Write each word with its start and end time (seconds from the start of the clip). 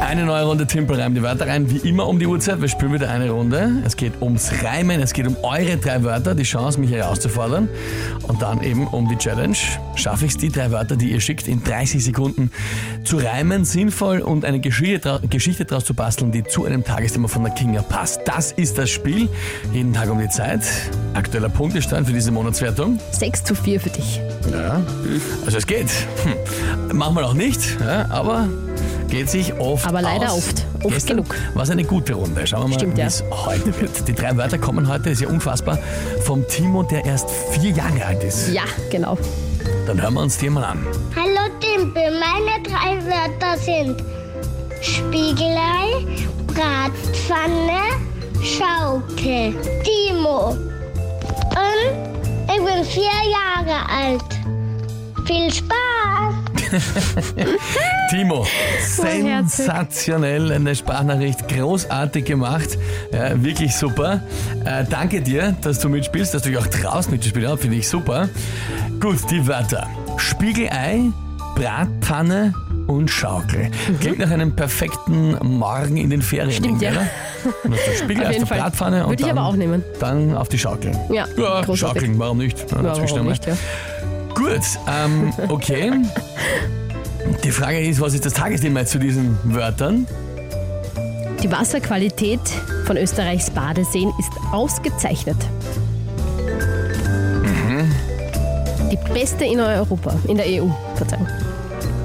Eine 0.00 0.24
neue 0.24 0.44
Runde 0.44 0.66
Timpel 0.66 0.98
reimt 0.98 1.16
die 1.16 1.22
Wörter 1.22 1.46
rein, 1.46 1.70
wie 1.70 1.88
immer 1.88 2.08
um 2.08 2.18
die 2.18 2.26
Uhrzeit. 2.26 2.60
Wir 2.60 2.68
spielen 2.68 2.94
wieder 2.94 3.10
eine 3.10 3.30
Runde. 3.30 3.82
Es 3.84 3.96
geht 3.96 4.14
ums 4.22 4.50
Reimen, 4.64 5.00
es 5.00 5.12
geht 5.12 5.26
um 5.26 5.36
eure 5.42 5.76
drei 5.76 6.02
Wörter, 6.02 6.34
die 6.34 6.42
Chance, 6.42 6.80
mich 6.80 6.90
herauszufordern. 6.90 7.68
Und 8.26 8.40
dann 8.40 8.62
eben 8.62 8.86
um 8.86 9.08
die 9.08 9.16
Challenge. 9.16 9.56
Schaffe 9.94 10.24
ich 10.24 10.32
es, 10.32 10.38
die 10.38 10.48
drei 10.48 10.70
Wörter, 10.70 10.96
die 10.96 11.12
ihr 11.12 11.20
schickt, 11.20 11.46
in 11.46 11.62
30 11.62 12.02
Sekunden 12.02 12.50
zu 13.04 13.18
reimen, 13.18 13.64
sinnvoll 13.64 14.20
und 14.20 14.44
eine 14.44 14.58
Geschichte 14.58 15.64
daraus 15.66 15.84
zu 15.84 15.94
basteln, 15.94 16.32
die 16.32 16.44
zu 16.44 16.64
einem 16.64 16.82
Tagesthema 16.82 17.28
von 17.28 17.44
der 17.44 17.52
Kinga 17.52 17.82
passt. 17.82 18.22
Das 18.24 18.52
ist 18.52 18.78
das 18.78 18.88
Spiel. 18.90 19.28
Jeden 19.72 19.92
Tag 19.92 20.10
um 20.10 20.18
die 20.18 20.30
Zeit. 20.30 20.62
Aktueller 21.12 21.50
Punktestand 21.50 22.06
für 22.06 22.14
diese 22.14 22.30
Monatswertung. 22.30 22.98
6 23.12 23.44
zu 23.44 23.54
4 23.54 23.80
für 23.80 23.90
dich. 23.90 24.20
Ja, 24.50 24.80
also 25.44 25.58
es 25.58 25.66
geht. 25.66 25.90
Hm. 26.24 26.96
Manchmal 26.96 27.24
auch 27.24 27.34
nicht, 27.34 27.78
ja, 27.80 28.06
aber 28.10 28.48
geht 29.08 29.30
sich 29.30 29.52
oft 29.58 29.86
Aber 29.86 30.02
leider 30.02 30.30
aus. 30.32 30.38
oft. 30.38 30.66
Oft 30.82 30.94
Gestern 30.94 31.18
genug. 31.18 31.34
war 31.54 31.62
es 31.62 31.70
eine 31.70 31.84
gute 31.84 32.14
Runde. 32.14 32.46
Schauen 32.46 32.70
wir 32.70 32.78
mal, 32.78 32.96
wie 32.96 33.00
ja. 33.00 33.06
es 33.06 33.22
heute 33.30 33.78
wird. 33.80 34.08
Die 34.08 34.14
drei 34.14 34.36
Wörter 34.36 34.58
kommen 34.58 34.88
heute, 34.88 35.10
ist 35.10 35.20
ja 35.20 35.28
unfassbar, 35.28 35.78
vom 36.24 36.46
Timo, 36.48 36.82
der 36.82 37.04
erst 37.04 37.30
vier 37.50 37.70
Jahre 37.70 38.04
alt 38.06 38.24
ist. 38.24 38.48
Ja, 38.52 38.62
genau. 38.90 39.18
Dann 39.86 40.00
hören 40.00 40.14
wir 40.14 40.22
uns 40.22 40.38
die 40.38 40.48
mal 40.48 40.64
an. 40.64 40.86
Hallo 41.14 41.50
Timpel, 41.60 42.10
meine 42.12 42.62
drei 42.62 42.96
Wörter 43.04 43.58
sind 43.58 44.02
Spiegelei, 44.80 46.06
Bratpfanne, 46.46 47.80
Schaukel. 48.42 49.54
Timo. 49.84 50.56
Und 51.50 51.90
ich 52.46 52.64
bin 52.64 52.84
vier 52.84 53.02
Jahre 53.02 53.88
alt. 53.88 54.24
Viel 55.26 55.52
Spaß! 55.52 56.49
Timo, 58.10 58.46
sensationell, 58.80 60.52
eine 60.52 60.74
Sprachnachricht, 60.74 61.48
großartig 61.48 62.24
gemacht, 62.24 62.78
ja, 63.12 63.42
wirklich 63.42 63.74
super. 63.74 64.22
Äh, 64.64 64.84
danke 64.88 65.20
dir, 65.20 65.56
dass 65.62 65.78
du 65.78 65.88
mitspielst, 65.88 66.34
dass 66.34 66.42
du 66.42 66.50
dich 66.50 66.58
auch 66.58 66.66
traust 66.66 67.10
mitzuspielen, 67.10 67.56
finde 67.58 67.76
ich 67.76 67.88
super. 67.88 68.28
Gut, 69.00 69.18
die 69.30 69.46
Wörter. 69.46 69.88
Spiegelei, 70.16 71.10
Bratpfanne 71.54 72.54
und 72.86 73.10
Schaukel. 73.10 73.70
Klingt 74.00 74.18
nach 74.18 74.30
einem 74.30 74.54
perfekten 74.54 75.36
Morgen 75.42 75.96
in 75.96 76.10
den 76.10 76.22
Ferien. 76.22 76.52
Stimmt, 76.52 76.82
ja. 76.82 76.90
oder? 76.90 77.06
Hast 77.70 77.98
Spiegelei 77.98 78.28
Auf 78.28 78.48
der. 78.48 78.56
Bratpfanne 78.56 79.06
und 79.06 79.20
ich 79.20 79.26
dann, 79.26 79.38
aber 79.38 79.48
auch 79.48 79.56
nehmen. 79.56 79.82
dann 80.00 80.36
auf 80.36 80.48
die 80.48 80.58
Schaukel. 80.58 80.92
Ja, 81.08 81.26
Ja, 81.36 81.62
großartig. 81.62 81.78
Schaukeln, 81.78 82.18
warum 82.18 82.38
nicht? 82.38 82.58
Ja, 82.70 82.82
warum 82.82 83.26
nicht, 83.26 83.46
ja. 83.46 83.56
Gut, 84.40 84.62
ähm, 84.88 85.34
okay. 85.48 85.92
Die 87.44 87.50
Frage 87.50 87.78
ist, 87.80 88.00
was 88.00 88.14
ist 88.14 88.24
das 88.24 88.32
Tagesthema 88.32 88.86
zu 88.86 88.98
diesen 88.98 89.36
Wörtern? 89.44 90.06
Die 91.42 91.52
Wasserqualität 91.52 92.40
von 92.86 92.96
Österreichs 92.96 93.50
Badeseen 93.50 94.10
ist 94.18 94.30
ausgezeichnet. 94.50 95.36
Mhm. 97.42 97.90
Die 98.90 99.12
beste 99.12 99.44
in 99.44 99.60
Europa, 99.60 100.14
in 100.26 100.38
der 100.38 100.46
EU, 100.46 100.68
Verzeihung. 100.94 101.28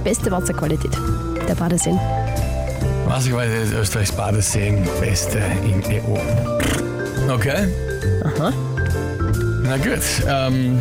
Beste 0.03 0.29
Wasserqualität 0.29 0.91
der 1.47 1.55
Badeseen. 1.55 1.97
Was 3.07 3.27
ich 3.27 3.33
weiß, 3.33 3.49
ist 3.63 3.73
Österreichs 3.73 4.11
Badeseen 4.11 4.85
beste 4.99 5.39
in 5.63 5.81
EU. 5.85 7.33
Okay. 7.33 7.69
Aha. 8.25 8.51
Na 9.63 9.77
gut, 9.77 10.01
ähm, 10.27 10.79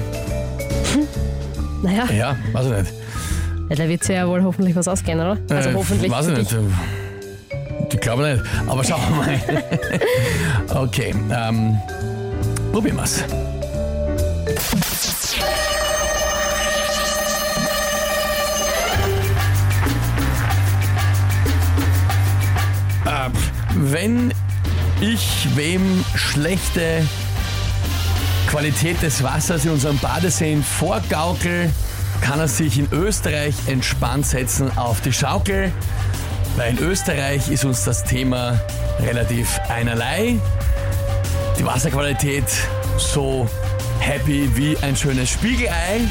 Naja, 1.84 2.06
ja, 2.10 2.36
weiß 2.52 2.66
ich 2.66 2.72
nicht. 2.72 2.92
ja, 3.68 3.76
da 3.76 3.88
wird 3.88 4.02
sich 4.04 4.16
ja 4.16 4.26
wohl 4.26 4.42
hoffentlich 4.42 4.74
was 4.74 4.88
ausgehen, 4.88 5.20
oder? 5.20 5.36
Also 5.50 5.68
Äh, 5.68 5.74
hoffentlich. 5.74 6.10
Weiß 6.10 6.28
ich 6.28 6.38
nicht. 6.38 6.56
Ich 7.92 8.00
glaube 8.00 8.22
nicht, 8.22 8.42
aber 8.66 8.82
schauen 8.82 9.00
wir 9.10 9.16
mal. 9.16 9.40
Okay, 10.82 11.14
ähm, 11.30 11.76
probieren 12.72 12.96
wir's. 12.96 13.22
Äh, 23.06 23.30
wenn 23.76 24.32
ich 25.00 25.48
wem 25.54 26.04
schlechte 26.14 27.04
Qualität 28.54 29.02
des 29.02 29.20
Wassers 29.24 29.64
in 29.64 29.72
unserem 29.72 29.98
Badeseen 29.98 30.62
vorgaukel, 30.62 31.72
kann 32.20 32.38
er 32.38 32.46
sich 32.46 32.78
in 32.78 32.86
Österreich 32.92 33.52
entspannt 33.66 34.26
setzen 34.26 34.70
auf 34.78 35.00
die 35.00 35.12
Schaukel, 35.12 35.72
weil 36.54 36.70
in 36.70 36.78
Österreich 36.78 37.50
ist 37.50 37.64
uns 37.64 37.82
das 37.82 38.04
Thema 38.04 38.60
relativ 39.00 39.58
einerlei. 39.68 40.38
Die 41.58 41.64
Wasserqualität 41.66 42.44
so 42.96 43.50
happy 43.98 44.48
wie 44.54 44.78
ein 44.82 44.94
schönes 44.94 45.30
Spiegelei. 45.30 46.02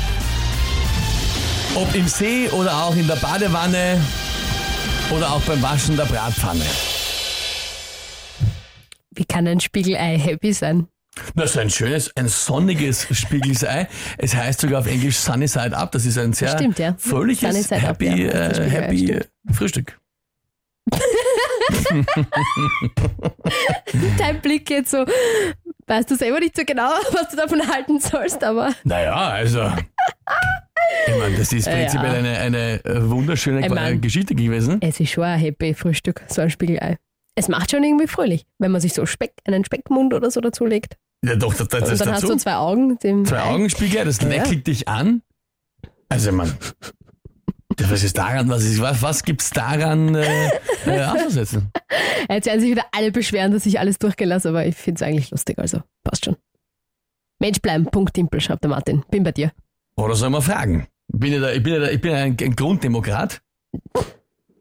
Ob 1.76 1.96
im 1.96 2.10
See 2.10 2.50
oder 2.50 2.76
auch 2.84 2.96
in 2.98 3.08
der 3.08 3.16
Badewanne 3.16 4.02
oder 5.16 5.32
auch 5.32 5.42
beim 5.44 5.62
Waschen 5.62 5.96
der 5.96 6.06
Bratpfanne. 6.06 6.66
Wie 9.12 9.24
kann 9.24 9.48
ein 9.48 9.62
Spiegelei 9.62 10.18
happy 10.18 10.52
sein? 10.52 10.90
Das 11.36 11.52
ist 11.52 11.58
ein 11.58 11.70
schönes, 11.70 12.16
ein 12.16 12.28
sonniges 12.28 13.08
Spiegelei. 13.18 13.88
Es 14.18 14.36
heißt 14.36 14.62
sogar 14.62 14.80
auf 14.80 14.88
Englisch 14.88 15.18
Sunny 15.18 15.48
Side 15.48 15.76
Up. 15.78 15.92
Das 15.92 16.06
ist 16.06 16.18
ein 16.18 16.34
sehr 16.34 16.50
Stimmt, 16.58 16.80
ja. 16.80 16.96
Fröhliches, 16.98 17.56
Side 17.64 17.76
Up, 17.76 17.82
happy, 17.84 18.26
ja, 18.26 18.32
äh, 18.50 18.70
happy 18.70 19.20
Frühstück. 19.54 20.00
Dein 24.18 24.42
Blick 24.42 24.66
geht 24.66 24.90
so, 24.90 25.06
weißt 25.88 26.10
du 26.12 26.16
selber 26.16 26.40
nicht 26.40 26.56
so 26.58 26.64
genau, 26.66 26.90
was 27.12 27.30
du 27.30 27.36
davon 27.38 27.62
halten 27.68 28.00
sollst, 28.00 28.44
aber 28.44 28.74
Naja, 28.84 29.14
also. 29.16 29.72
Ich 31.08 31.16
meine, 31.18 31.38
das 31.38 31.52
ist 31.54 31.68
Ja. 31.68 31.74
prinzipiell 31.74 32.16
eine, 32.16 32.38
eine 32.40 32.86
äh, 32.86 33.10
wunderschöne 33.10 33.62
Ich 33.66 33.70
mein- 33.70 34.02
Geschichte 34.02 34.36
gewesen. 34.36 34.80
es 34.82 35.00
ist 35.00 35.12
schon 35.12 35.24
ein 35.24 35.40
happy 35.40 35.74
Frühstück, 35.74 36.22
so 36.28 36.42
ein 36.42 36.50
Spiegelei. 36.50 36.98
Es 37.36 37.48
macht 37.48 37.72
schon 37.72 37.84
irgendwie 37.84 38.08
fröhlich, 38.08 38.46
wenn 38.60 38.72
man 38.72 38.80
sich 38.82 38.94
so 38.94 39.06
Speck, 39.06 39.34
einen 39.46 39.66
Speckmund 39.66 40.14
oder 40.14 40.30
so 40.30 40.40
dazulegt. 40.40 40.98
Ja, 41.26 41.36
doch, 41.36 41.54
das, 41.54 41.68
das 41.68 41.84
Und 41.84 41.92
ist 41.94 42.02
dann 42.02 42.12
hast 42.12 42.24
dazu. 42.24 42.34
du 42.34 42.40
zwei 42.40 42.56
Augen. 42.56 43.00
Dem 43.00 43.26
Zwei 43.26 43.40
Ei. 43.40 43.50
Augenspiegel, 43.52 44.06
das 44.06 44.22
lächelt 44.22 44.68
dich 44.68 44.88
an. 44.88 45.22
Also, 46.10 46.32
man. 46.32 46.54
Was 47.90 48.04
ist 48.04 48.18
daran, 48.18 48.50
was, 48.50 48.64
ist, 48.64 48.80
was, 48.82 49.02
was 49.02 49.24
gibt's 49.24 49.50
daran 49.50 50.14
äh, 50.14 50.50
äh, 50.86 51.04
auszusetzen? 51.06 51.72
Jetzt 52.30 52.46
werden 52.46 52.60
sich 52.62 52.70
wieder 52.70 52.86
alle 52.92 53.12
beschweren, 53.12 53.52
dass 53.52 53.66
ich 53.66 53.80
alles 53.80 53.98
durchgelassen 53.98 54.50
aber 54.50 54.66
ich 54.68 54.76
finde 54.76 55.00
es 55.00 55.08
eigentlich 55.08 55.32
lustig, 55.32 55.58
also 55.58 55.82
passt 56.04 56.26
schon. 56.26 56.36
Mensch 57.40 57.62
bleiben, 57.62 57.86
Punkt 57.86 58.16
Dimpel, 58.16 58.42
schreibt 58.42 58.64
der 58.64 58.70
Martin. 58.70 59.04
Bin 59.10 59.24
bei 59.24 59.32
dir. 59.32 59.52
Oder 59.96 60.16
soll 60.16 60.30
man 60.30 60.44
fragen? 60.44 60.88
Bin 61.08 61.34
ich, 61.34 61.42
da, 61.42 61.52
ich 61.52 61.64
bin, 61.64 61.74
ja 61.74 61.80
da, 61.80 61.90
ich 61.90 62.00
bin 62.00 62.14
ein, 62.14 62.38
ein 62.40 62.56
Grunddemokrat. 62.56 63.42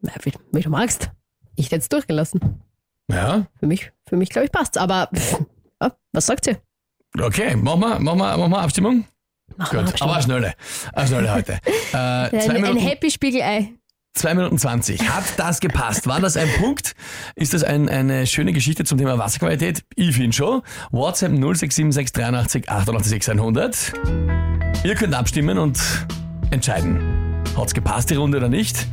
Na, 0.01 0.11
wie, 0.23 0.33
wie 0.51 0.61
du 0.61 0.69
magst. 0.69 1.11
Ich 1.55 1.67
hätte 1.67 1.77
es 1.77 1.89
durchgelassen. 1.89 2.62
Ja, 3.09 3.45
Für 3.59 3.67
mich, 3.67 3.91
für 4.07 4.15
mich 4.15 4.29
glaube 4.29 4.45
ich, 4.45 4.51
passt's. 4.51 4.77
Aber 4.77 5.09
pff, 5.13 5.39
ja, 5.81 5.91
was 6.13 6.25
sagt 6.25 6.45
sie? 6.45 6.57
okay, 7.21 7.55
machen 7.55 7.81
wir, 7.81 7.99
machen 7.99 8.17
wir, 8.19 8.37
machen 8.37 8.51
wir 8.51 8.59
Abstimmung. 8.59 9.05
Wir 9.57 9.65
Gut, 9.65 9.73
aber 9.73 9.79
eine 9.79 9.87
Abstimmung. 9.89 10.21
schnelle. 10.21 10.53
Eine 10.93 11.07
schnelle 11.07 11.33
heute. 11.33 11.59
Äh, 11.93 11.97
ein, 11.97 12.49
ein 12.49 12.61
Minuten, 12.61 12.79
Happy 12.79 13.11
Spiegelei. 13.11 13.69
zwei 14.15 14.33
Minuten 14.33 14.57
20. 14.57 15.07
Hat 15.09 15.25
das 15.37 15.59
gepasst? 15.59 16.07
War 16.07 16.19
das 16.19 16.37
ein 16.37 16.49
Punkt? 16.57 16.95
Ist 17.35 17.53
das 17.53 17.63
ein, 17.63 17.87
eine 17.87 18.25
schöne 18.25 18.51
Geschichte 18.51 18.83
zum 18.83 18.97
Thema 18.97 19.19
Wasserqualität? 19.19 19.83
Ich 19.95 20.15
finde 20.15 20.33
schon. 20.35 20.63
WhatsApp 20.91 21.33
0676 21.33 22.67
88 22.67 23.29
100. 23.29 23.93
Ihr 24.83 24.95
könnt 24.95 25.13
abstimmen 25.13 25.59
und 25.59 25.79
entscheiden. 26.49 27.43
Hat's 27.55 27.75
gepasst, 27.75 28.09
die 28.09 28.15
Runde 28.15 28.39
oder 28.39 28.49
nicht? 28.49 28.87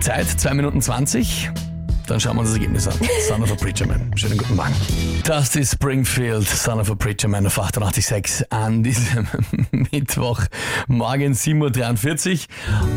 Zeit, 0.00 0.26
2 0.26 0.54
Minuten 0.54 0.80
20. 0.80 1.50
Dann 2.10 2.18
schauen 2.18 2.34
wir 2.34 2.40
uns 2.40 2.48
das 2.48 2.56
Ergebnis 2.56 2.88
an. 2.88 2.94
Son 3.28 3.40
of 3.40 3.52
a 3.52 3.54
Preacher 3.54 3.86
Man. 3.86 4.10
Schönen 4.16 4.36
guten 4.36 4.56
Morgen. 4.56 4.74
Das 5.22 5.54
ist 5.54 5.74
Springfield, 5.74 6.44
Son 6.48 6.80
of 6.80 6.90
a 6.90 6.96
Preacher 6.96 7.28
Man 7.28 7.46
auf 7.46 7.56
886 7.56 8.46
an 8.50 8.82
diesem 8.82 9.28
Mittwoch, 9.70 10.40
morgen 10.88 11.34
7.43 11.34 12.48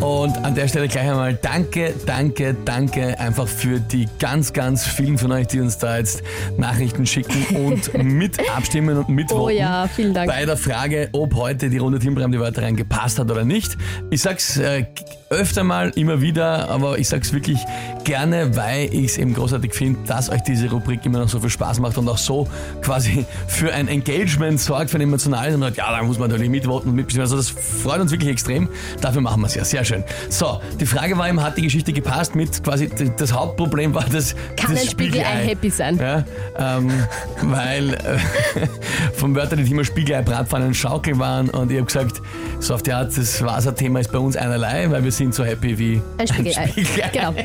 Uhr. 0.01 0.23
Und 0.23 0.43
an 0.43 0.55
der 0.55 0.67
Stelle 0.67 0.87
gleich 0.87 1.07
einmal 1.07 1.35
danke, 1.35 1.93
danke, 2.07 2.55
danke 2.65 3.19
einfach 3.19 3.47
für 3.47 3.79
die 3.79 4.07
ganz, 4.17 4.51
ganz 4.51 4.87
vielen 4.87 5.19
von 5.19 5.31
euch, 5.31 5.45
die 5.45 5.59
uns 5.59 5.77
da 5.77 5.99
jetzt 5.99 6.23
Nachrichten 6.57 7.05
schicken 7.05 7.55
und 7.67 7.93
mit 8.03 8.39
abstimmen 8.49 8.97
und 8.97 9.09
mitvoten. 9.09 9.43
Oh 9.43 9.49
ja, 9.49 9.87
vielen 9.87 10.15
Dank. 10.15 10.27
Bei 10.27 10.43
der 10.43 10.57
Frage, 10.57 11.09
ob 11.11 11.35
heute 11.35 11.69
die 11.69 11.77
Runde 11.77 11.99
Teambrem 11.99 12.31
die 12.31 12.39
Wörter 12.39 12.63
rein 12.63 12.75
gepasst 12.75 13.19
hat 13.19 13.29
oder 13.29 13.45
nicht. 13.45 13.77
Ich 14.09 14.23
sag's, 14.23 14.57
äh, 14.57 14.85
öfter 15.33 15.63
mal, 15.63 15.91
immer 15.95 16.21
wieder, 16.21 16.69
aber 16.69 16.97
ich 16.97 17.09
sag's 17.09 17.33
wirklich 17.33 17.59
gerne, 18.03 18.55
weil 18.55 18.93
ich 18.93 19.05
es 19.05 19.17
eben 19.17 19.33
großartig 19.33 19.73
finde, 19.73 19.99
dass 20.07 20.29
euch 20.29 20.41
diese 20.41 20.69
Rubrik 20.69 21.05
immer 21.05 21.19
noch 21.19 21.29
so 21.29 21.39
viel 21.39 21.49
Spaß 21.49 21.79
macht 21.79 21.97
und 21.97 22.07
auch 22.07 22.17
so 22.17 22.47
quasi 22.81 23.25
für 23.47 23.73
ein 23.73 23.87
Engagement 23.87 24.59
sorgt, 24.59 24.89
für 24.89 24.97
ein 24.97 25.01
emotionales. 25.01 25.55
Und 25.55 25.61
sagt, 25.61 25.77
ja, 25.77 25.91
da 25.91 26.03
muss 26.03 26.19
man 26.19 26.29
natürlich 26.29 26.49
mitvoten 26.49 26.89
und 26.89 26.95
mitbestimmen. 26.95 27.23
Also 27.23 27.37
das 27.37 27.49
freut 27.49 27.99
uns 27.99 28.11
wirklich 28.11 28.31
extrem. 28.31 28.69
Dafür 29.01 29.21
machen 29.21 29.41
wir 29.41 29.47
es 29.47 29.55
ja. 29.55 29.63
Sehr 29.63 29.85
schön. 29.85 30.03
So, 30.29 30.61
die 30.79 30.85
Frage 30.85 31.17
war 31.17 31.29
eben, 31.29 31.41
hat 31.41 31.57
die 31.57 31.61
Geschichte 31.61 31.93
gepasst 31.93 32.35
mit 32.35 32.63
quasi, 32.63 32.89
das 33.17 33.33
Hauptproblem 33.33 33.93
war 33.93 34.05
das, 34.11 34.35
Kann 34.57 34.73
das 34.73 34.83
ein 34.83 34.89
Spiegelei 34.89 35.47
happy 35.47 35.69
sein? 35.69 35.97
Ja, 35.97 36.23
ähm, 36.57 36.91
weil 37.41 37.93
äh, 37.93 38.17
vom 39.13 39.35
Wörter 39.35 39.55
die 39.55 39.63
Thema 39.63 39.83
Spiegelei, 39.83 40.21
Bratpfannen, 40.21 40.73
Schaukel 40.73 41.17
waren 41.19 41.49
und 41.49 41.71
ich 41.71 41.77
habe 41.77 41.85
gesagt, 41.85 42.21
so 42.59 42.73
auf 42.73 42.83
die 42.83 42.93
Art, 42.93 43.15
das 43.17 43.43
Wasserthema 43.43 43.99
ist 43.99 44.11
bei 44.11 44.19
uns 44.19 44.35
einerlei, 44.35 44.89
weil 44.89 45.03
wir 45.03 45.11
sind 45.11 45.22
so 45.31 45.43
happy 45.45 45.77
wie 45.77 46.01
Ein 46.17 46.27
Spiegelei. 46.27 46.67
Spiegelei. 46.67 47.09
Genau. 47.13 47.33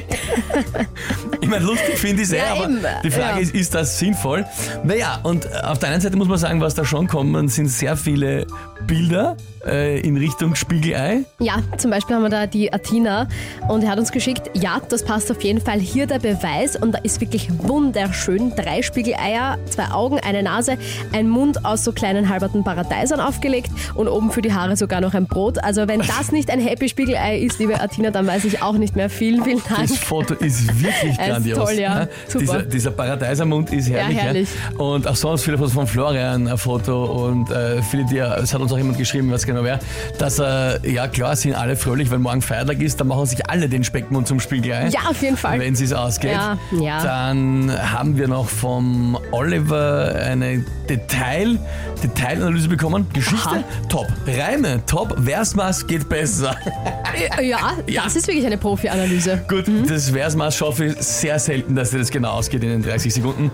Ich 1.40 1.48
meine, 1.48 1.64
lustig 1.64 1.96
finde 1.98 2.22
ich 2.22 2.28
es 2.30 2.34
Ja, 2.34 2.52
aber 2.52 2.64
eben. 2.64 2.80
die 3.04 3.10
Frage 3.10 3.36
Ja. 3.36 3.38
ist, 3.38 3.54
ist 3.54 3.74
das 3.74 3.98
sinnvoll? 3.98 4.44
Naja, 4.82 5.20
und 5.22 5.46
auf 5.64 5.78
der 5.78 5.90
einen 5.90 6.00
Seite 6.00 6.16
muss 6.16 6.28
man 6.28 6.36
sagen, 6.38 6.60
was 6.60 6.74
da 6.74 6.84
schon 6.84 7.06
kommt, 7.06 7.50
sind 7.50 7.68
sehr 7.68 7.96
viele 7.96 8.46
Bilder 8.86 9.36
äh, 9.66 10.00
in 10.00 10.16
Richtung 10.16 10.54
Spiegelei. 10.56 11.20
Ja, 11.38 11.56
zum 11.78 11.90
Beispiel 11.90 12.16
haben 12.16 12.22
wir 12.22 12.28
da 12.28 12.46
die 12.46 12.72
Athena 12.72 13.28
und 13.68 13.82
er 13.84 13.90
hat 13.90 13.98
uns 13.98 14.12
geschickt, 14.12 14.50
ja, 14.54 14.80
das 14.88 15.04
passt 15.04 15.30
auf 15.30 15.40
jeden 15.42 15.60
Fall. 15.60 15.78
Hier 15.80 16.06
der 16.06 16.18
Beweis 16.18 16.76
und 16.76 16.92
da 16.92 16.98
ist 16.98 17.20
wirklich 17.20 17.48
wunderschön. 17.58 18.52
Drei 18.56 18.82
Spiegeleier, 18.82 19.58
zwei 19.70 19.90
Augen, 19.90 20.18
eine 20.20 20.42
Nase, 20.42 20.76
ein 21.12 21.28
Mund 21.28 21.64
aus 21.64 21.84
so 21.84 21.92
kleinen 21.92 22.28
halberten 22.28 22.64
Paradeisern 22.64 23.20
aufgelegt 23.20 23.70
und 23.94 24.08
oben 24.08 24.32
für 24.32 24.42
die 24.42 24.52
Haare 24.52 24.76
sogar 24.76 25.00
noch 25.00 25.14
ein 25.14 25.26
Brot. 25.26 25.62
Also 25.62 25.86
wenn 25.88 26.00
das 26.00 26.30
nicht 26.32 26.50
ein 26.50 26.60
Happy 26.60 26.88
Spiegelei 26.88 27.38
ist, 27.38 27.58
liebe 27.68 27.80
Athena, 27.80 28.10
dann 28.10 28.26
weiß 28.26 28.44
ich 28.44 28.62
auch 28.62 28.74
nicht 28.74 28.96
mehr. 28.96 29.10
Vielen, 29.10 29.44
vielen 29.44 29.62
Dank. 29.68 29.88
Das 29.88 29.98
Foto 29.98 30.34
ist 30.34 30.66
wirklich 30.82 31.18
Er 31.18 31.26
ist 31.26 31.32
grandios. 31.32 31.58
toll, 31.58 31.74
ja. 31.78 31.94
ne? 32.00 32.08
Dieser, 32.38 32.62
dieser 32.62 32.90
Paradeisermund 32.90 33.72
ist 33.72 33.88
herrlich. 33.90 34.16
Ja, 34.16 34.22
herrlich. 34.22 34.48
Und 34.78 35.06
auch 35.06 35.16
sonst 35.16 35.44
viele 35.44 35.58
Fotos 35.58 35.74
von 35.74 35.86
Florian, 35.86 36.48
ein 36.48 36.58
Foto 36.58 37.26
und 37.26 37.50
äh, 37.50 37.82
viele, 37.82 38.04
die, 38.06 38.18
es 38.18 38.54
hat 38.54 38.60
uns 38.60 38.72
auch 38.72 38.78
jemand 38.78 38.98
geschrieben, 38.98 39.30
was 39.30 39.44
genau 39.44 39.62
wäre, 39.64 39.78
dass 40.18 40.38
äh, 40.38 40.90
ja 40.90 41.08
klar 41.08 41.36
sind 41.36 41.54
alle 41.54 41.76
fröhlich, 41.76 42.10
weil 42.10 42.18
morgen 42.18 42.42
Feiertag 42.42 42.80
ist, 42.80 43.00
dann 43.00 43.08
machen 43.08 43.26
sich 43.26 43.48
alle 43.48 43.68
den 43.68 43.84
Speckmund 43.84 44.26
zum 44.26 44.40
Spiegelei. 44.40 44.88
Ja, 44.88 45.00
auf 45.10 45.20
jeden 45.22 45.36
Fall. 45.36 45.58
Wenn 45.60 45.74
es 45.74 45.92
ausgeht. 45.92 46.32
Ja, 46.32 46.58
ja. 46.80 47.02
Dann 47.02 47.70
haben 47.92 48.16
wir 48.16 48.28
noch 48.28 48.48
vom 48.48 49.18
Oliver 49.30 50.14
eine 50.14 50.64
Detail, 50.88 51.58
Detailanalyse 52.02 52.68
bekommen. 52.68 53.06
Geschichte, 53.12 53.48
Aha. 53.48 53.64
top. 53.88 54.06
Reime, 54.26 54.80
top. 54.86 55.16
Versmaß 55.22 55.86
geht 55.86 56.08
besser. 56.08 56.56
Ja, 57.48 57.72
Ja. 57.86 58.02
das 58.04 58.16
ist 58.16 58.26
wirklich 58.26 58.44
eine 58.46 58.58
Profi-Analyse. 58.58 59.42
Gut, 59.48 59.64
das 59.88 60.10
Versmaß 60.10 60.54
schaffe 60.56 60.86
ich 60.86 60.96
sehr 60.98 61.38
selten, 61.38 61.74
dass 61.74 61.90
dir 61.90 61.98
das 61.98 62.10
genau 62.10 62.32
ausgeht 62.32 62.62
in 62.62 62.68
den 62.70 62.82
30 62.82 63.14
Sekunden. 63.14 63.50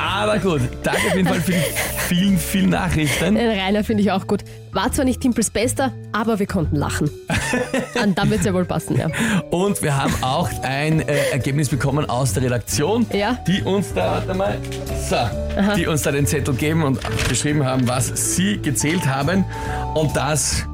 Aber 0.00 0.38
gut, 0.38 0.62
danke 0.82 1.08
auf 1.08 1.14
jeden 1.16 1.28
Fall 1.28 1.40
für 1.40 1.52
die 1.52 1.58
vielen, 2.08 2.38
vielen 2.38 2.70
Nachrichten. 2.70 3.34
Den 3.34 3.50
Rainer 3.50 3.84
finde 3.84 4.02
ich 4.02 4.10
auch 4.12 4.26
gut. 4.26 4.40
War 4.72 4.90
zwar 4.90 5.04
nicht 5.04 5.20
Timpels 5.20 5.50
Bester, 5.50 5.92
aber 6.12 6.38
wir 6.38 6.46
konnten 6.46 6.74
lachen. 6.76 7.08
Und 8.02 8.18
dann 8.18 8.28
wird 8.30 8.40
es 8.40 8.46
ja 8.46 8.54
wohl 8.54 8.64
passen, 8.64 8.96
ja. 8.98 9.06
Und 9.50 9.80
wir 9.82 9.96
haben 9.96 10.12
auch 10.22 10.48
ein 10.62 11.00
äh, 11.00 11.30
Ergebnis 11.32 11.68
bekommen 11.68 12.08
aus 12.10 12.32
der 12.32 12.42
Redaktion, 12.44 13.06
Ja. 13.12 13.38
die 13.46 13.62
uns 13.62 13.92
da, 13.94 14.12
warte 14.26 14.34
mal, 14.34 14.58
so, 15.08 15.16
die 15.76 15.86
uns 15.86 16.02
da 16.02 16.10
den 16.10 16.26
Zettel 16.26 16.54
geben 16.54 16.82
und 16.82 16.98
geschrieben 17.28 17.64
haben, 17.64 17.86
was 17.86 18.34
sie 18.34 18.58
gezählt 18.60 19.06
haben. 19.06 19.44
Und 19.94 20.16
das, 20.16 20.64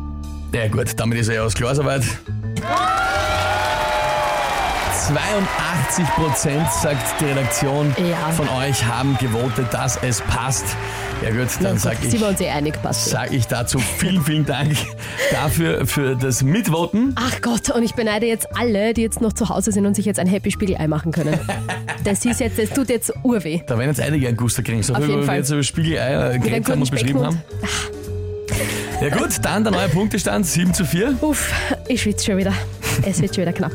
ja 0.52 0.68
gut, 0.68 0.88
damit 0.96 1.18
ist 1.18 1.28
er 1.28 1.36
ja 1.36 1.42
aus 1.42 1.54
klar 1.54 1.74
soweit. 1.74 2.02
82 5.08 6.04
Prozent, 6.14 6.70
sagt 6.70 7.20
die 7.20 7.24
Redaktion, 7.24 7.94
Ja. 7.98 8.30
von 8.32 8.48
euch 8.48 8.84
haben 8.84 9.16
gewotet, 9.18 9.66
dass 9.72 9.98
es 10.02 10.20
passt. 10.20 10.64
Ja 11.22 11.30
gut, 11.30 11.48
dann 11.60 11.74
Na 11.74 11.76
sag 11.78 11.96
gut, 11.96 12.04
ich, 12.04 12.10
sind 12.12 12.20
wir 12.20 12.28
uns 12.28 12.40
eh 12.40 12.48
einig, 12.48 12.80
passt. 12.80 13.06
sag 13.10 13.32
ich 13.32 13.46
dazu 13.46 13.78
vielen, 13.78 14.22
vielen 14.22 14.46
Dank 14.46 14.72
dafür, 15.32 15.84
für 15.86 16.14
das 16.16 16.42
Mitvoten. 16.42 17.14
Ach 17.18 17.40
Gott, 17.42 17.70
und 17.70 17.82
ich 17.82 17.94
beneide 17.94 18.26
jetzt 18.26 18.46
alle, 18.56 18.94
die 18.94 19.02
jetzt 19.02 19.20
noch 19.20 19.32
zu 19.32 19.48
Hause 19.48 19.72
sind 19.72 19.84
und 19.84 19.94
sich 19.96 20.04
jetzt 20.06 20.20
ein 20.20 20.28
Happy 20.28 20.50
Spiegelei 20.50 20.86
machen 20.88 21.12
können. 21.12 21.38
Das 22.02 22.24
ist 22.24 22.40
jetzt, 22.40 22.58
das 22.58 22.70
tut 22.70 22.88
jetzt 22.88 23.12
urweh. 23.24 23.60
Da 23.66 23.76
werden 23.76 23.90
jetzt 23.90 24.00
einige 24.00 24.26
einen 24.26 24.36
Guster 24.38 24.62
kriegen, 24.62 24.82
so 24.82 24.94
Auf 24.94 25.00
wie 25.02 25.06
jeden 25.08 25.20
wir 25.20 25.26
Fall. 25.26 25.36
jetzt 25.36 25.50
über 25.50 25.62
Spiegeleier 25.62 26.28
Mit 26.28 26.32
einem 26.32 26.42
geredet 26.42 26.68
haben 26.70 26.80
guten 26.80 26.82
und 26.82 26.90
beschrieben 26.92 27.26
haben. 27.26 27.42
Speckmund. 27.58 27.99
Ja 29.00 29.08
gut, 29.08 29.30
dann 29.42 29.64
der 29.64 29.72
neue 29.72 29.88
Punktestand, 29.88 30.46
7 30.46 30.74
zu 30.74 30.84
4. 30.84 31.16
Uff, 31.22 31.50
ich 31.88 32.02
schwitze 32.02 32.26
schon 32.26 32.36
wieder. 32.36 32.52
Es 33.06 33.20
wird 33.22 33.34
schon 33.34 33.42
wieder 33.42 33.52
knapp. 33.54 33.72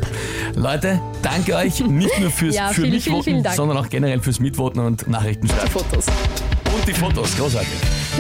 Leute, 0.54 1.02
danke 1.24 1.56
euch 1.56 1.80
nicht 1.80 2.20
nur 2.20 2.30
fürs 2.30 2.56
Ja, 2.56 2.68
für 2.68 2.82
vielen, 2.82 2.92
mich 2.92 3.04
vielen, 3.06 3.16
voten, 3.16 3.24
vielen 3.32 3.44
Dank. 3.44 3.56
sondern 3.56 3.78
auch 3.78 3.90
generell 3.90 4.20
fürs 4.20 4.40
Mitvoten 4.40 4.82
und 4.82 5.08
Nachrichten 5.08 5.48
schreiben. 5.48 5.70
Fotos. 5.72 6.06
Und 6.76 6.88
die 6.88 6.94
Fotos, 6.94 7.36
großartig. 7.38 7.70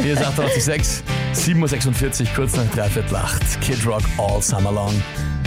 Hier 0.01 0.13
ist 0.13 0.23
886, 0.25 1.03
7.46 1.35 2.21
Uhr, 2.21 2.27
kurz 2.35 2.55
nach 2.55 2.65
dreiviertel 2.73 3.15
acht. 3.17 3.61
Kid 3.61 3.85
Rock 3.85 4.01
all 4.17 4.41
summer 4.41 4.71
long. 4.71 4.93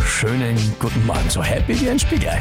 Schönen 0.07 0.57
guten 0.79 1.05
Morgen, 1.07 1.29
so 1.29 1.43
happy 1.43 1.81
wie 1.81 1.91
ein 1.91 1.99
Spiegelei. 1.99 2.41